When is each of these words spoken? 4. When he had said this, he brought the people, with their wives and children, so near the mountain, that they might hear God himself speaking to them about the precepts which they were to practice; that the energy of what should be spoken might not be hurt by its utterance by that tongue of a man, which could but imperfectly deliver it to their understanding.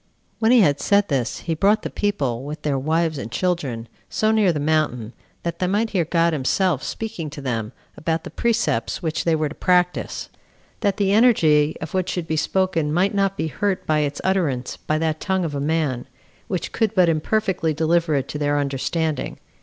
4. 0.39 0.39
When 0.39 0.51
he 0.51 0.61
had 0.61 0.79
said 0.79 1.09
this, 1.09 1.41
he 1.41 1.53
brought 1.53 1.83
the 1.83 1.89
people, 1.91 2.43
with 2.43 2.63
their 2.63 2.79
wives 2.79 3.19
and 3.19 3.31
children, 3.31 3.87
so 4.09 4.31
near 4.31 4.51
the 4.51 4.59
mountain, 4.59 5.13
that 5.43 5.59
they 5.59 5.67
might 5.67 5.91
hear 5.91 6.05
God 6.05 6.33
himself 6.33 6.81
speaking 6.81 7.29
to 7.29 7.39
them 7.39 7.71
about 7.95 8.23
the 8.23 8.31
precepts 8.31 9.03
which 9.03 9.25
they 9.25 9.35
were 9.35 9.49
to 9.49 9.53
practice; 9.53 10.29
that 10.79 10.97
the 10.97 11.11
energy 11.11 11.75
of 11.81 11.93
what 11.93 12.09
should 12.09 12.25
be 12.25 12.35
spoken 12.35 12.91
might 12.91 13.13
not 13.13 13.37
be 13.37 13.45
hurt 13.45 13.85
by 13.85 13.99
its 13.99 14.19
utterance 14.23 14.75
by 14.75 14.97
that 14.97 15.19
tongue 15.21 15.45
of 15.45 15.53
a 15.53 15.61
man, 15.61 16.07
which 16.47 16.71
could 16.71 16.95
but 16.95 17.07
imperfectly 17.07 17.71
deliver 17.71 18.15
it 18.15 18.27
to 18.29 18.39
their 18.39 18.57
understanding. 18.57 19.37